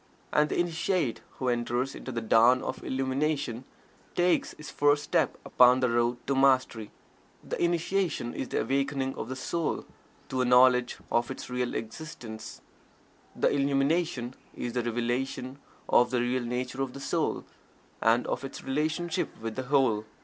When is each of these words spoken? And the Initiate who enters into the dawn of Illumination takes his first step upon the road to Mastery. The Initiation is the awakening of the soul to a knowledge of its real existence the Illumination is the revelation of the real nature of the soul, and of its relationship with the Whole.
And 0.33 0.49
the 0.49 0.57
Initiate 0.59 1.21
who 1.33 1.47
enters 1.47 1.93
into 1.93 2.11
the 2.11 2.21
dawn 2.21 2.63
of 2.63 2.83
Illumination 2.83 3.65
takes 4.15 4.53
his 4.55 4.71
first 4.71 5.03
step 5.03 5.37
upon 5.45 5.79
the 5.79 5.91
road 5.91 6.17
to 6.25 6.33
Mastery. 6.33 6.89
The 7.43 7.63
Initiation 7.63 8.33
is 8.33 8.47
the 8.47 8.61
awakening 8.61 9.13
of 9.13 9.29
the 9.29 9.35
soul 9.35 9.85
to 10.29 10.41
a 10.41 10.45
knowledge 10.45 10.97
of 11.11 11.29
its 11.29 11.51
real 11.51 11.75
existence 11.75 12.61
the 13.35 13.51
Illumination 13.51 14.33
is 14.55 14.73
the 14.73 14.81
revelation 14.81 15.59
of 15.87 16.09
the 16.09 16.19
real 16.21 16.41
nature 16.41 16.81
of 16.81 16.93
the 16.93 16.99
soul, 16.99 17.45
and 18.01 18.25
of 18.25 18.43
its 18.43 18.63
relationship 18.63 19.39
with 19.39 19.55
the 19.55 19.65
Whole. 19.69 20.05